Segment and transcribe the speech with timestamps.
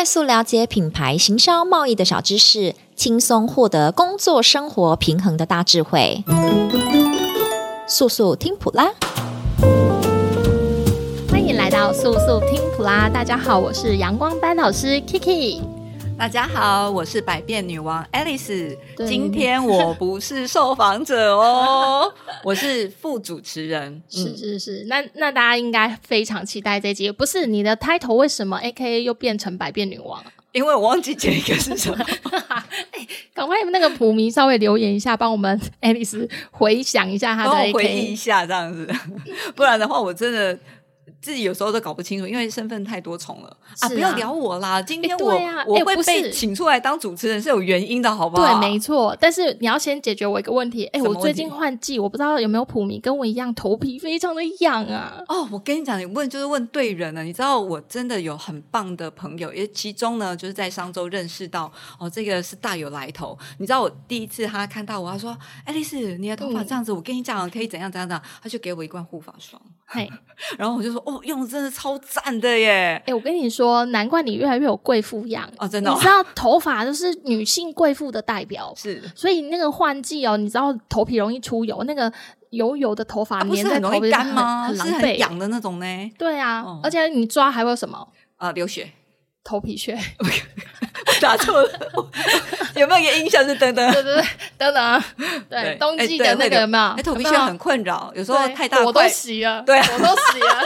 [0.00, 6.24] 快速了解品牌行销贸易的小知识，轻松获得工作生活平衡的大智慧。
[7.86, 8.90] 速速听普拉，
[11.30, 13.10] 欢迎来到速速听普拉。
[13.10, 15.60] 大家好，我是阳光班老师 Kiki。
[16.20, 18.76] 大家好，我是百变女王 Alice。
[19.08, 22.12] 今天我不是受访者哦，
[22.44, 24.02] 我是副主持人。
[24.06, 27.10] 是是是，那那大家应该非常期待这集。
[27.10, 30.22] 不是你的 title 为什么 AKA 又变成百变女王？
[30.52, 32.04] 因为我忘记这个是什么。
[32.92, 38.86] 哎，赶快那个普迷稍微留言一下，帮我们 Alice 回想一下她的 AKA，回忆一下这样子，
[39.56, 40.58] 不然的话我真的。
[41.20, 43.88] 自己有时候都搞不清楚，因为身份太多重了啊，啊！
[43.88, 45.34] 不要聊我啦，今天我、
[45.66, 48.58] 我会被请出来当主持人是有原因的，好不好？
[48.58, 49.16] 对，没错。
[49.20, 50.86] 但是你要先解决我一个问题。
[50.86, 55.22] 哎、欸，我最近换季，我不知道有没有普迷跟我一样头皮非常的痒啊。
[55.28, 57.22] 哦，我跟你讲，你问就是问对人了。
[57.22, 63.38] 你知道我真的有很棒的朋友，也其中呢就是在商周认识到哦，这个是大有来头。
[63.58, 69.60] 你知道我第一次他看到我，他说：“爱丽丝，你的头发这样子，嗯、我跟你讲可以怎样怎样怎样。”他就给我一罐护发霜。
[69.92, 70.08] 嘿，
[70.56, 72.94] 然后我就说：“哦，用的真的超。”赞的耶！
[73.00, 75.94] 哎、欸，我跟你说，难怪你越来越有贵妇样哦，真的、哦。
[75.94, 79.02] 你知道头发就是女性贵妇的代表，是。
[79.14, 82.12] 所以那个换季哦，你知道头皮容易出油，那个
[82.50, 86.10] 油油的头发粘在头皮上很、啊、很狼狈、痒的那种呢。
[86.16, 87.98] 对啊，哦、而且你抓还会有什么
[88.36, 88.52] 啊、呃？
[88.52, 88.90] 流血，
[89.50, 89.98] 头皮屑。
[91.20, 91.68] 打错了，
[92.76, 93.92] 有没有一个印象是等等？
[93.92, 94.24] 对对对，
[94.56, 95.02] 等等。
[95.48, 96.84] 对，冬季的那个有没有？
[96.96, 99.60] 哎，头皮屑很困扰，有时候太大，我 都洗了。
[99.62, 100.62] 对，我都洗了。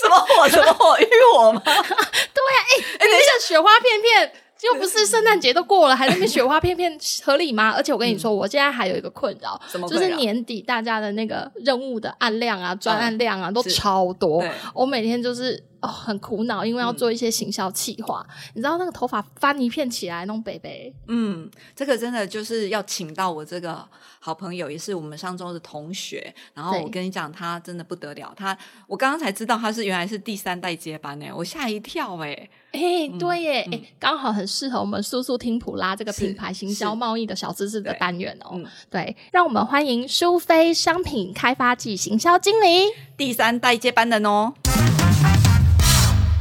[0.00, 0.48] 什么火？
[0.48, 0.96] 什么火？
[0.98, 1.60] 浴火吗？
[1.64, 4.32] 对呀，哎，哎，等一下，雪花片片。
[4.62, 7.72] 又不是圣诞节都过了，还在那边雪花片片合理吗？
[7.76, 14.44] 而且我跟你说，嗯、我现在还有一个困扰，就是年底大家的那个任务的案量啊、专案量啊、嗯、都超多。
[14.72, 18.24] 我每天就是哦很苦恼，因为要做一些行销企划。
[18.28, 20.94] 嗯、你知道那个头发翻一片起来，弄北北。
[21.08, 23.86] 嗯，这个真的就是要请到我这个
[24.20, 26.32] 好朋友，也是我们上周的同学。
[26.54, 28.32] 然后我跟你讲，他真的不得了。
[28.36, 28.56] 他
[28.86, 32.48] 我刚刚才知道他是原来是第三代接班诶，我吓一跳诶。
[32.72, 38.56] 哎、欸，对耶，哎、嗯，刚、欸、好很适合我们速速听普拉这个品牌行销贸易的小知识的单元哦、喔。
[38.56, 44.54] 对，嗯、对，让我们欢迎苏菲商品开发暨行销经理，第三代接班人哦，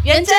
[0.04, 0.36] 元珍。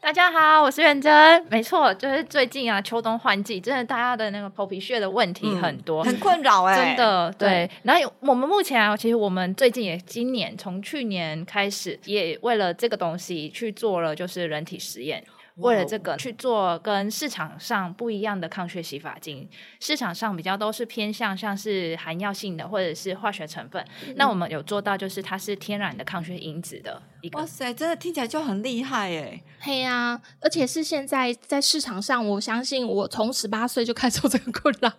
[0.00, 1.46] 大家好，我是元珍。
[1.50, 7.48] 没错，就是最近啊，秋冬换季，真的大家的那个头皮屑的问题很多，嗯、很困扰哎、欸，真的对。
[7.48, 15.22] 对，然后我们目前啊，其实我们最近也今年从去年开始，也为了这个东西去做了，就是人体实验。
[15.56, 19.48] 为了这个去做跟市场上不一样的抗血洗发精，
[19.80, 27.38] 市场上比较都是偏向像是含药性的或者是化学成分，嗯、那我们有做到就是它是天然的抗血因子的一个。
[27.38, 29.42] 哇塞，真的听起来就很厉害哎！
[29.60, 34.90] 嘿呀、啊，而且是现在在市场上，我相信我从十八岁就开始做这个困扰。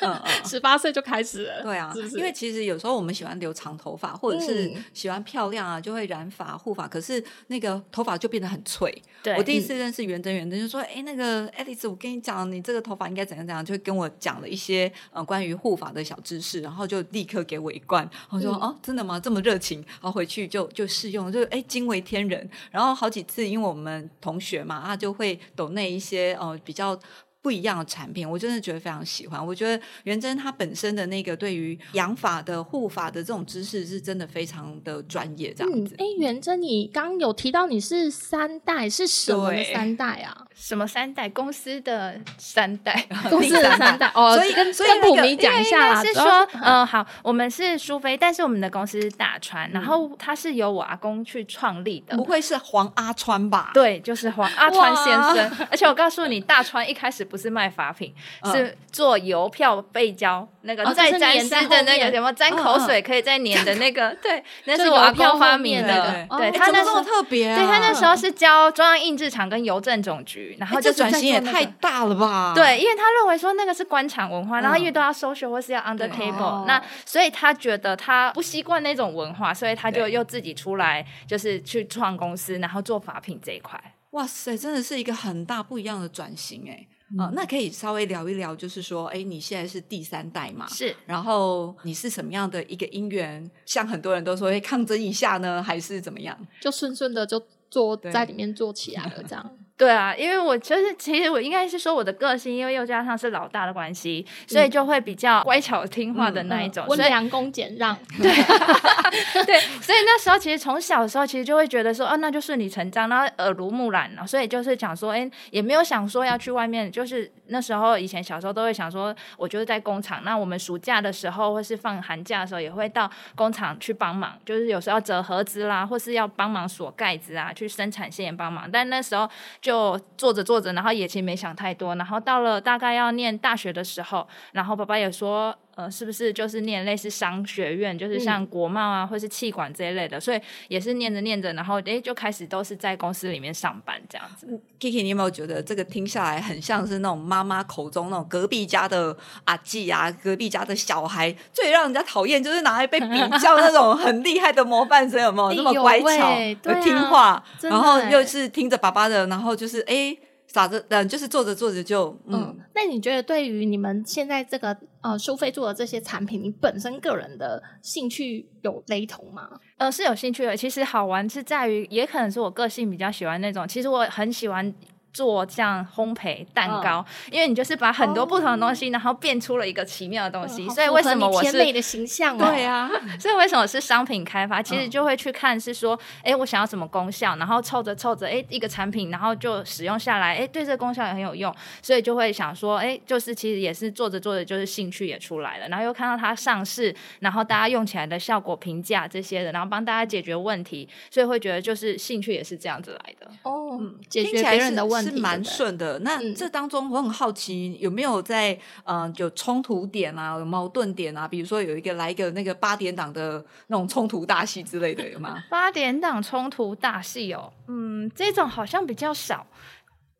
[0.00, 2.18] 嗯， 十八岁就开始了，对啊，是不是？
[2.18, 8.90] 因为其实有时候我们喜欢留长头发，或者是喜欢漂亮啊，就会染发护发，可是那个头发就变得很脆。
[9.22, 18.08] 对，我第一次认识元真，元真就说：“哎、欸，那个爱丽丝，我跟你讲，你这个头发应该怎样怎样。”就跟我讲了一些呃关于护发的小知识，然后就立刻给我一罐。
[18.30, 19.20] 我说：“哦、真的吗？
[19.20, 22.48] 这么热情？”然后回去就就试用，就哎惊为天人。
[22.70, 26.98] 然后好几次，因为我们同学嘛，他就会抖那一些呃比较。
[27.42, 29.44] 不一样的产品，我真的觉得非常喜欢。
[29.44, 35.94] 我觉得元珍她本身的那个对于养法的护法的这种知识是真的非常的专业，这样子。
[35.98, 40.46] 哎、嗯，元珍，你刚有提到你是三代，是什么三代啊？
[40.54, 41.28] 什么三代？
[41.30, 44.36] 公司的三代， 公司的三代哦。
[44.36, 46.24] 所以跟所以跟普迷讲一下啦，是说，
[46.54, 53.70] 嗯、呃，好，我们是苏菲，但是我们的公司是大川，嗯、然后它是由我阿公去创立的，不会是黄阿川吧？
[53.72, 55.66] 对，就是黄阿川先生。
[55.70, 58.12] 而且我告诉你，大川一开始不是卖法品，
[58.42, 66.26] 嗯、是做邮票背胶，那个再粘湿的那个什么沾口水可以再粘的那个，对，那是我阿公发明的。
[66.36, 70.56] 对，他那时候特别，对他那时候是教中央印制厂跟邮政总局。
[70.58, 72.52] 然后就、欸、转型也太大了吧？
[72.54, 83.80] 对，因为他认为说那个是官场文化，嗯、然后因为都要 social 或是要 under table，、哦、那所以他觉得他不习惯那种文化，所以他就又自己出来，就是去创公司，然后做法品这一块。
[84.10, 86.74] 哇塞，真的是一个很大不一样的转型哎！
[86.74, 90.66] 啊、嗯呃，那可以稍微聊一聊，就是说，哎，你现在是第三代嘛？
[90.68, 90.94] 是。
[91.06, 93.50] 然后你是什么样的一个因缘？
[93.66, 96.38] 像很多人都说，哎抗争一下呢，还是怎么样？
[96.60, 99.58] 就顺顺的就做在里面做起来了，这样。
[99.80, 107.96] 对啊，因为我就是其实我应该是说我的个性，因为又加上是老大的关系，所以就会比较乖巧听话的那一种，温、嗯嗯、良恭俭让。
[108.20, 129.26] 对对，所以那时候其实从小的时候其实就会觉得说，哦，那就顺理成章，然后耳濡目染了，所以就是讲说，哎，也没有想说要去外面，就是那时候以前小时候都会想说，我就是在工厂，那我们暑假的时候或是放寒假的时候也会到工厂去帮忙，就是有时候要折盒子啦，或是要帮忙锁盖子啊，去生产线帮忙，但那时候
[129.62, 129.69] 就。
[129.70, 140.38] 就做着做着，然后也其实没想太多，然后到了大概要念大学的时候，然后爸爸也说，呃，是不是就是念类似商学院，就是像国贸啊，嗯、或是企管这一类的，所以
[140.68, 144.46] 也是念着念着，然后诶就开始都是在公司里面上班这样子。
[144.78, 155.62] Kiki，你有没有觉得这个听下来很像是那种妈妈口中那种隔壁家的阿季啊，隔壁家的小孩最让人家讨厌就是拿来被比较那种 很厉害的模范生，有没有？
[155.62, 160.16] 那么乖巧、又听话，啊、然后又是听着爸爸的，然后就是哎。
[160.52, 162.34] 傻着，嗯，就是做着做着就，嗯。
[162.34, 169.48] 嗯，那你觉得对于你们现在这个呃收费做的这些产品，你本身个人的兴趣有雷同吗？
[169.76, 170.56] 呃，是有兴趣的。
[170.56, 173.66] 其实好玩是在于，也可能是我个性比较喜欢那种。
[173.66, 174.74] 其实我很喜欢。
[175.12, 180.64] 做这样烘焙蛋糕，嗯、因为你就是把很多不同的东西，哦、然后变出了一个奇妙的东西。
[180.64, 182.36] 嗯、所以为什么我是甜美的形象？
[182.38, 184.62] 对啊， 所以为什么是商品开发？
[184.62, 203.30] 其实就会去看是说，哎、嗯，我想要什么功效，然后凑着凑着，哎，一个产品，然后就使用下来，哎，对这个功效也很有用，所以就会想说，哎，就是其实也是做着做着，就是兴趣也出来了，然后又看到它上市，然后大家用起来的效果评价这些的，然后帮大家解决问题，所以会觉得就是兴趣也是这样子来的。
[203.42, 205.10] 哦，嗯、解决别人的问题。
[205.10, 208.52] 是蛮顺的，那这当中我很好奇，有没有在
[208.84, 211.26] 嗯、呃、有冲突点啊，有矛盾点啊？
[211.26, 215.42] 比如说有一个来一个那个八点档的那种冲突大戏之类的，有吗？
[215.50, 219.46] 八点档冲突大戏哦，嗯，这种好像比较少。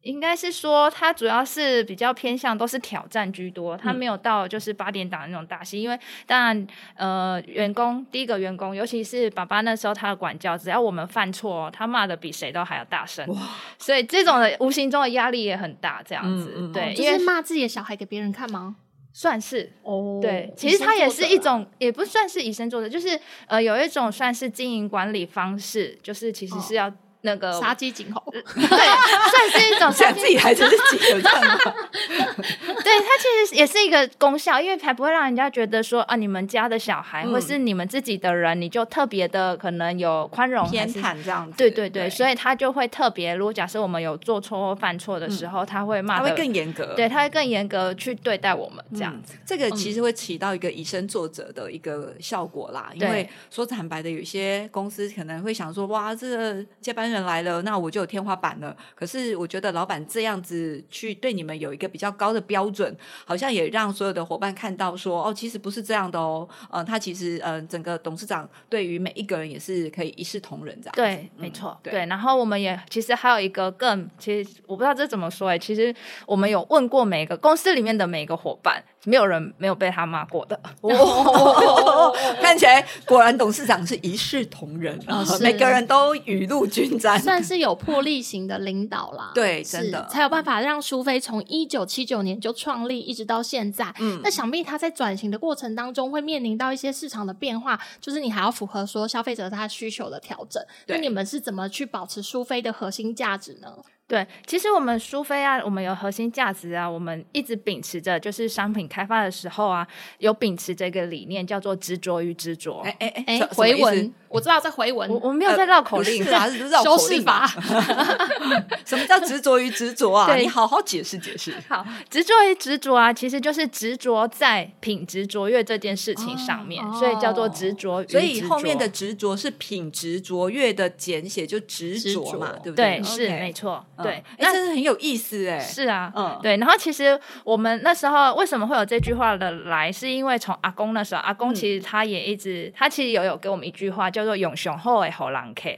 [0.03, 5.79] 应该是说，它主要是比较偏向都是挑战居多，它没有到就是八点档那种大戏。
[5.79, 13.27] 嗯、因为当然，呃，员工第一个员工，尤其是爸爸那时候他的管教，只要我们犯错，他骂的比谁都还要大声。
[13.29, 13.37] 哇
[13.79, 16.55] 所以这种的无形中的压力也很大，这样子。
[16.57, 18.77] 嗯嗯、对，因为骂自己的小孩给别人看吗？
[19.13, 20.19] 算是哦。
[20.23, 26.89] 对，其实它也是一种，也不算是以身作则，就是呃，有一种算是经营管理方式，就是其实是要。
[26.89, 31.59] 哦那个杀鸡儆猴，对，算是一种杀自己孩子是鸡有这样吗。
[31.59, 41.57] 对，它其实也是一个功效，因为才不会让人家觉得说啊，你们家的小孩、嗯、或是你们自己的人，你就特别的可能有宽容偏袒这样子。
[41.57, 43.35] 对对对，对所以他就会特别。
[43.35, 46.95] 如果假设我们有做错或犯错的时候，嗯、他会骂，他会更严格。
[46.95, 49.39] 对，他会更严格去对待我们这样子、嗯。
[49.45, 52.91] 这个其实会起到一个以身作则的一个效果啦。
[52.95, 57.91] 嗯、因为说坦白的，有些公司可能会想说，哇，这个接班人来了，那我。
[57.91, 58.77] 就有天花板了。
[58.95, 66.49] 可是我觉得老板这样子去对你们有一个比较高的标准，好像也让所有的伙伴看到说，哦，其实不是这样的哦。
[66.71, 70.95] 呃，他其实呃，整个董事长对于每一个人也是可以一视同仁这样。
[70.95, 71.77] 对，没错。
[71.83, 75.59] 对，对，然后我们也其实还有一个更，其实我不知道这怎么说哎。
[75.59, 75.93] 其实
[76.27, 80.61] 我们有问过每个公司里面的每个伙伴，没有人没有被他骂过的。
[80.83, 87.81] 哦， 看起来果然董事长是一视同仁，啊，每个人都雨露均沾，算是有。
[87.81, 93.93] 魄力型的领导啦，对，真的才有办法让苏菲从一九七九年就创立，一直到现在。
[93.99, 100.63] 嗯，那想必他在转型的过程当中会面临到一些市场的变化，就是你还要符合说消费者他需求的调整。
[100.89, 103.73] 那你们是怎么去保持苏菲的核心价值呢？
[104.11, 109.87] 对，其实我们苏菲啊，我们有核心价值啊，我们一直秉持着，就是商品开发的时候啊，
[110.19, 112.81] 有秉持这个理念，叫做执着于执着。
[112.81, 117.45] 哎哎哎，回文，我知道在回文，我我没有在绕口令，是啊，是绕口令法。
[118.87, 120.37] 什么叫执着于执着啊？
[120.37, 121.53] 你好好解释解释。
[121.69, 128.05] 好，执着于执着啊，其实就是执着在品质卓越这件事情上面，所以叫做执着。
[128.07, 133.01] 所以后面的执着是品质卓越的简写，就执着嘛，对不对？
[133.01, 133.85] 对，是没错。
[134.01, 135.59] 对，那真的很有意思哎。
[135.59, 136.57] 是啊，嗯，对。
[136.59, 145.71] 然后其实我们那时候为什么会有这句话的来，是因为从阿公那时候，阿公其实他也一直，他其实有有给我们一句话，叫做“用雄厚的好人客”。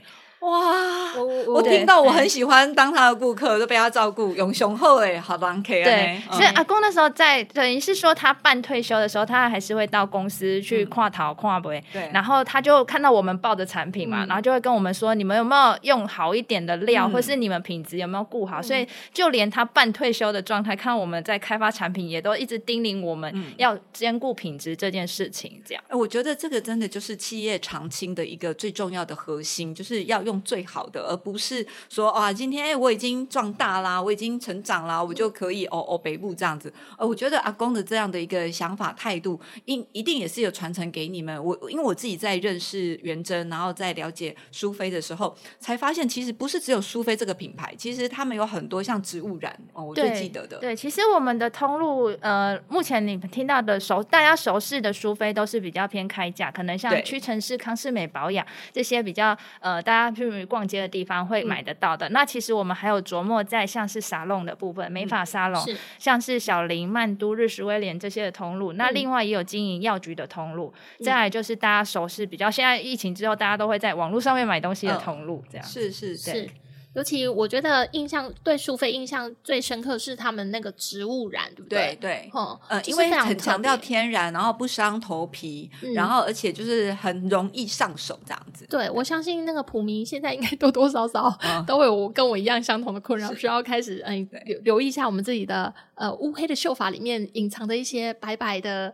[0.43, 5.83] 哇，我我听到我很喜欢当他的顾客，就被他照顾，永雄厚哎，好难看啊！
[5.85, 11.69] 对，所以阿公那时候在，等于是说他半退休的时候，他还是会到公司去跨淘跨不？
[11.93, 18.61] 对，然后他就看到我们报的产品嘛，然后就会跟我们说，你们有没有用好一点的料，或是你们品质有没有顾好？
[18.61, 25.61] 所以就连他半退休的状态，看我们在开发产品，也都一直叮咛我们要兼顾品质这件事情。
[25.65, 30.32] 这样，我觉得这个真的就是企业长青的一个最重要的核心，就是要用。
[30.33, 36.73] 用最好的，而不是说啊，今天哎我已经壮大啦，我已经成长啦，我就可以哦哦北部这样子。
[36.97, 41.43] 呃，我觉得阿公的这样的一个想法态度，一一定也是有传承给你们。
[41.43, 50.57] 我因为我自己在认识元珍，然后在了解苏菲的时候，才发现其实不是只有苏菲这个品牌，其实他们有很多像植物染哦，我最记得的。
[50.57, 62.09] 对，其实我们的通路，呃，目前你们听到的熟大家熟悉的苏菲都是比较偏开价，可能像屈臣氏、康是美保养这些比较呃大家去逛街的地方会买得到的。
[62.09, 68.73] 嗯、那其实我们还有琢磨在像是沙龙的部分，美发沙龙，嗯、像是小林、曼都、日食威廉这些的通路。
[68.73, 70.73] 嗯、那另外也有经营药局的通路。
[70.99, 76.49] 嗯、再来就是大家熟悉比较现在疫情之后，大家都会在网络上面买东西的通路，这样、嗯、是是是。
[76.93, 81.95] 是尤其我觉得印象对苏菲印象最深刻是他们那个植物染，对不对？
[81.95, 88.65] 对对，嗯，呃，因为很强调天然，然后不伤头皮，嗯、然后而且就是很容易上手这样子。
[88.69, 91.35] 对，我相信那个普民现在应该多多少少
[91.65, 98.93] 都会有跟我一样相同的困扰，嗯、需要开始嗯留留意一下我们自己的呃乌黑的秀发里面隐藏的一些白白的。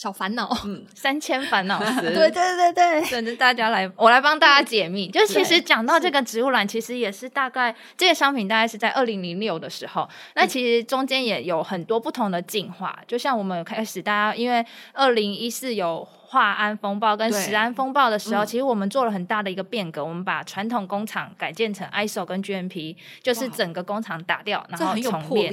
[0.00, 5.08] 小烦恼，嗯，三千烦恼 丝，对对对对，等着大家来，我来帮大家解密。
[5.08, 12.96] 就其实讲到这个植物染，其实也是大概这个商品大概是在二零零六的时候，那其实中间也有很多不同的进化。
[13.08, 16.06] 就像我们开始，大家因为二零一四有。
[16.30, 25.50] 化安风暴跟石安风暴的时候，其实我们做了很大的一个变革，我们把传统工厂改建成 ISO 跟 GMP，就是整个工厂打掉，然后重练。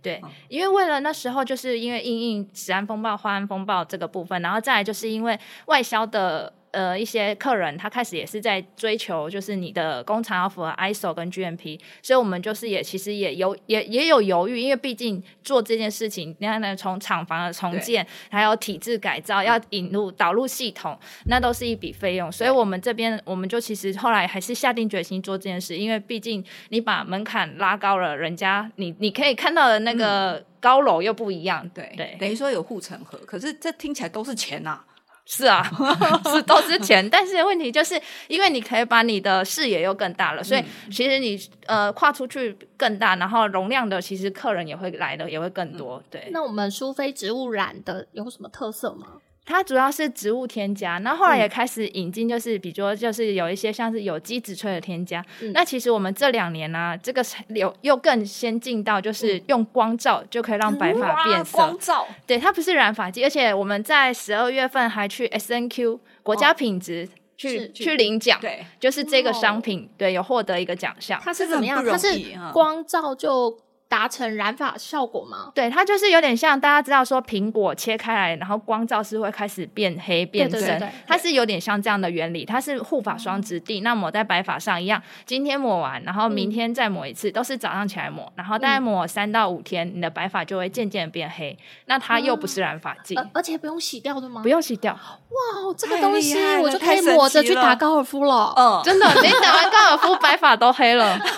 [0.00, 6.52] 对，因为为了那时候就是因为应应石安风暴、化安风暴这个部分，然后再来就是因为外销的。
[6.74, 34.84] 呃，一些客人他开始也是在追求，就是你的工厂要符合 ISO 跟 GMP，所以我们就是也其实也有也也有犹豫，因为毕竟做这件事情，你看呢，从厂房的重建，还有体制改造，要引入导入系统，那都是一笔费用，所以我们这边我们就其实后来还是下定决心做这件事，因为毕竟你把门槛拉高了，人家你你可以看到的那个高楼又不一样，嗯、对对，等于说有护城河，可是这听起来都是钱呐、啊。
[35.26, 35.62] 是啊，
[36.30, 46.02] 是都是钱，但是问题就是因为你可以把你的视野又更大了，所以其实你呃跨出去更大，然后容量的其实客人也会来的也会更多。
[46.10, 49.06] 对，那我们苏菲植物染的有什么特色吗？
[49.46, 55.24] 它主要是植物添加，那后，后来也开始引进，就是比如说就是有一些像是有机植萃的添加。
[55.42, 61.58] 嗯、那其实我们这两年呢、啊，这个有又更先进到就是用光照就可以让白发变色。
[61.58, 71.20] 光照，对，它不是染发剂，而且我们在十二月份还去 S N Q 国家品质去、哦、去领奖，对，就是这个商品、哦、对有获得一个奖项。
[71.22, 71.84] 它是怎么样？
[71.84, 72.08] 它是
[72.52, 73.58] 光照就。
[73.94, 75.52] 达成染发效果吗？
[75.54, 82.44] 对，它就是有点像大家知道说苹果切开来，然后光照是会开始变黑变深，对对对对，它是有点像这样的原理。
[82.44, 91.56] 它是护发霜质地，嗯、那抹在白发上一样，今天抹完，然后明天再抹一次，嗯、都是早上起来抹，然后大概抹三到五天，你的白发就会渐渐变黑。
[91.86, 94.42] 那它又不是染发剂、嗯，而且不用洗掉的吗？
[94.42, 94.92] 不用洗掉。
[94.92, 98.52] 哇，这个东西我就可以抹着去打高尔夫了。
[98.56, 101.16] 嗯，真的，你打完高尔夫，白发都黑了。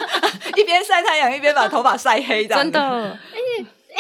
[0.56, 3.16] 一边晒太阳，一边把头发晒黑，真的。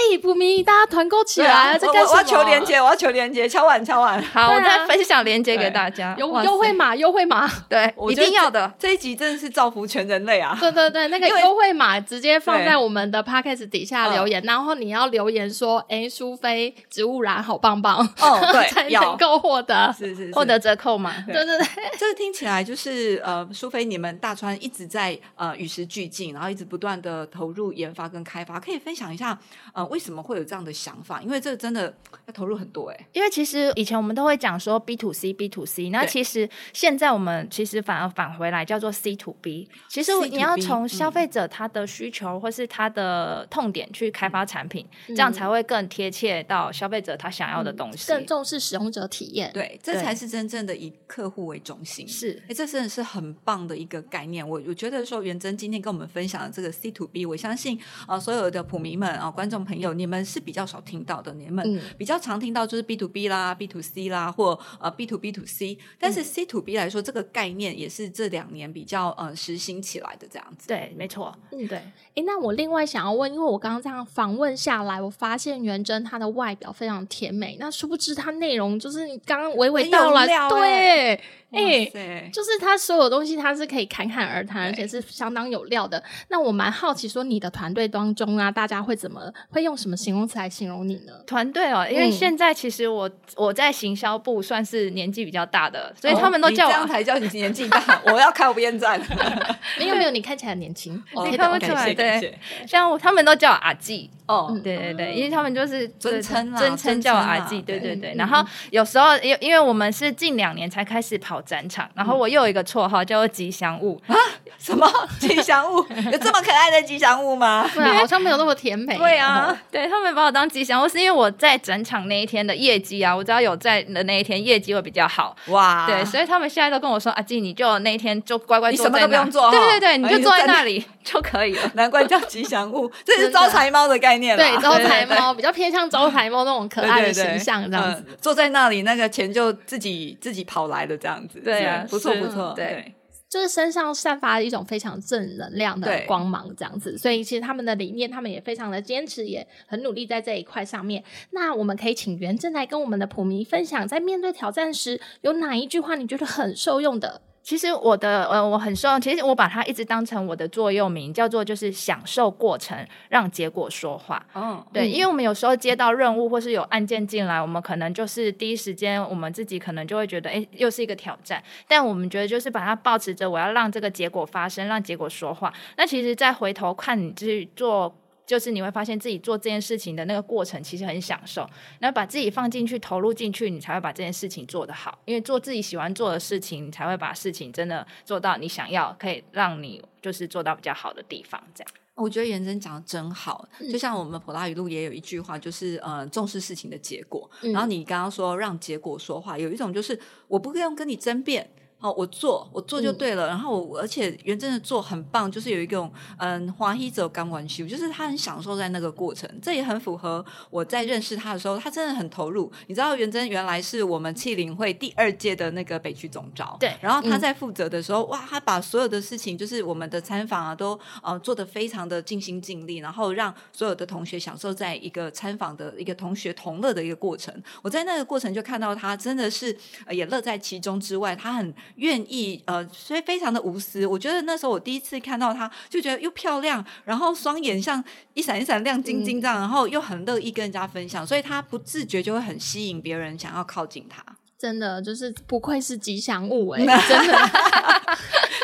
[0.06, 1.76] 哎哎，普民，大家团购起来！
[1.78, 2.12] 这干什么？
[2.12, 4.22] 我要求连接，我要求连接，敲碗敲碗。
[4.22, 6.14] 好，我再分享连接给大家。
[6.18, 8.72] 优优惠码，优惠码，对，一定要的。
[8.78, 10.56] 这一集真的是造福全人类啊！
[10.60, 21.12] 对对对，那个优惠码直接放在我们的 podcast 底下留言，然后你要留言说：“哎，苏菲植物染好棒棒。”哦， 对，才能够获得，是是获得折扣嘛？
[21.26, 21.66] 对对对，
[21.98, 29.36] 这个听起来就是呃，苏菲你们大川一直在呃与时俱进，然后一直不断的投入研发跟开发，可以分享一下
[29.72, 31.94] 呃为什么会有这样的想法，因为这个真的
[32.26, 33.06] 要投入很多哎、欸。
[33.12, 39.68] 因为其实以前我们都会讲说 B to C B to C，那其实现在我们其实反而返回来叫做 C to B。
[39.88, 49.50] 其实你要从消费者他的需求或是他的痛点去开发产品，嗯、这样才会更贴切到消费者他想要的东西，更重视使用者体验。
[49.52, 52.06] 对，这才是真正的以客户为中心。
[52.06, 54.46] 是，哎，这真的是很棒的一个概念。
[54.46, 61.32] 我我觉得说元珍今天跟我们分享的这个 C to B，我相信啊、呃，所有的普民们啊、呃，观众朋友，你们是比较少听到的。
[61.34, 66.76] 你们比较常听到就是 B to B 啦、B to C 啦，或呃 B to B to C，但是 C to B
[66.76, 70.68] 来说，这个概念也是这两年比较呃实行起来的这样子。
[70.68, 71.36] 对，没错。
[71.52, 71.78] 嗯，对。
[71.78, 81.20] 哎，那我另外想要问，因为我刚刚这样访问下来，我发现元珍她的外表非常甜美，那殊不知她内容就是你刚刚娓娓道来，欸、对。
[81.56, 86.02] 哎，塞就是他所有东西，他是可以侃侃而谈，而且是相当有料的。
[86.28, 91.12] 那我蛮好奇，说你的团队当中啊，大家会怎么会用用什么形容词来形容你呢？
[91.26, 98.00] 团队哦，因为现在其实我、嗯、我在行销部算是年纪比较大的，所以他们都叫我、哦、这样才叫你年纪大。
[98.06, 99.00] 我要靠边站。
[99.76, 100.94] 没有没有，你看起来很年轻，
[101.28, 101.92] 你看不出来。
[101.92, 104.08] 对，像他们都叫我阿季。
[104.26, 107.62] 哦，对对对，因为他们就是尊称尊称叫我阿季。
[107.62, 108.14] 对对对。
[108.16, 114.16] 然后有时候因因为我们是近两年才开始跑展场，然后我又有一个绰号叫做吉祥物啊？
[114.58, 114.90] 什么
[115.20, 115.76] 吉祥物？
[116.10, 117.68] 有这么可爱的吉祥物吗？
[117.74, 118.96] 对，好像没有那么甜美。
[118.96, 125.36] 对啊，对他们把我当吉祥物，是因为我在展场那一天的业绩啊，我只要有在的那一天业绩会比较好。
[125.48, 131.62] 哇，对，所以他们现在都跟我说：“阿季，你就那一天就乖乖坐在那，你什么都不用做，对对对，你就坐在那里 就可以了。
[131.74, 134.36] ”难怪叫吉祥物， 这是招财猫的概念。
[134.36, 141.40] 对，招财猫比较偏向招财猫那种可爱的形象，这样子坐在那里，那个钱就自己自己跑来的这样子。
[141.40, 142.92] 对啊，不错不错，对。
[143.28, 151.02] 就是身上散发一种非常正能量的光芒，这样子，所以其实他们的理念，他们也非常的坚持，也很努力在这一块上面。
[151.30, 157.20] 那我们可以请袁正来跟我们的普迷分享，在面对挑战时，有哪一句话你觉得很受用的？
[157.46, 159.00] 其实我的呃，我很受用。
[159.00, 162.76] 其实我把它一直当成我的座右铭，叫做就是享受过程，
[163.08, 164.20] 让结果说话。
[164.34, 171.40] 嗯，对，嗯、因为我们有时候接到任务或是有案件进来，我们可能就是第一时间，我们自己可能就会觉得，哎，又是一个挑战。
[171.68, 175.54] 但我们觉得就是把它保持着，我要让这个结果发生，让结果说话。
[175.76, 177.96] 那其实再回头看你去做。
[178.26, 184.98] 就是你会发现自己做这件事情的那个过程其实很享受，然后把自己放进去、投入进去，你才会把这件事情做得好。
[185.04, 191.40] 因为做自己喜欢做的事情，你才会把事情真的做到你想要，可以让你就是做到比较好的地方。
[191.54, 193.48] 这样，我觉得元真讲的真好。
[193.70, 197.30] 就像我们普拉语录也有一句话，就是呃重视事情的结果。
[197.40, 201.48] 然后你刚刚说让结果说话，有一种就是我不用跟你争辩。
[201.78, 203.26] 好，我做我做就对了。
[203.26, 209.28] 嗯、然后我而且元真的做很棒，就是有一种嗯华西者甘愿受，就是他很享受在那个过程。
[209.42, 212.50] 这也很符合我在认识他的时候，他真的很投入。
[212.66, 216.74] 你知道元真原来是我们气灵会第二届的那个北区总召，对。
[216.80, 227.34] 然后他在负责的时候，嗯、哇，他把所有的事情，就是我们的参访啊，都呃做得非常的尽心尽力，然后让所有的同学享受在一个参访的一个同学同乐的一个过程。
[227.60, 232.42] 我在那个过程就看到他真的是、呃、也乐在其中之外，他很愿意。
[232.46, 233.86] 呃，所以非常的无私。
[233.86, 244.15] 我觉得那时候我第一次看到她，就觉得又漂亮，然后双眼像一闪一闪亮晶晶这样，嗯、然后又很乐意跟人家分享，所以她不自觉就会很吸引别人想要靠近他。
[244.38, 247.16] 真的就是不愧是吉祥物哎、欸， 真的。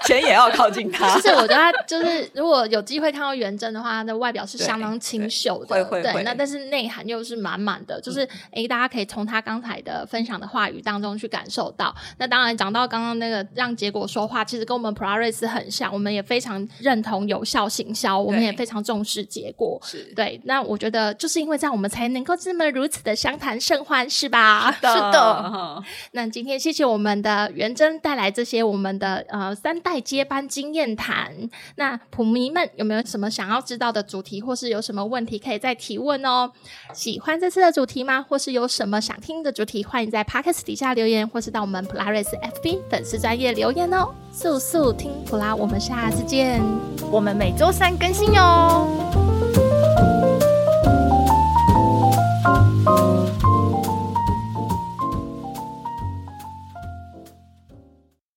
[0.05, 1.09] 钱也要靠近他。
[1.15, 11.95] 其实我觉得他就是，如果有机会看到元真的话，他的外表是相当清秀的，对，那但是内涵又是满满的，就是哎、嗯，大家可以从他刚才的分享的话语当中去感受到。
[12.19, 19.81] 那当然讲到刚刚那个让结果说话，其实跟我们普拉瑞斯很像，我们也非常认同有效行销，我们也非常重视结果。
[19.85, 24.73] 是对，那我觉得就是因为这样，我们才能够这么如此的相谈甚欢，是吧？
[24.73, 24.93] 是的。
[24.93, 25.82] 是的
[26.13, 31.33] 那今天谢谢我们的元珍带来这些我们的呃三代接班经验谈。
[31.77, 36.51] 那普迷们有没有什么想要知道的主题或是有什么问题可以再提问哦？
[36.93, 38.25] 喜欢这次的主题吗？
[38.29, 44.09] 或是有什么想听的主题欢迎在 pax 底下留言或是到我们普拉瑞斯 fb 粉丝专业留言哦。
[44.33, 46.63] 速速听普拉我们下次见。
[47.11, 48.89] 我们每周三更新哟。